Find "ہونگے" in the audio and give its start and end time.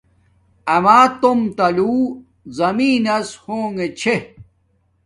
3.43-3.87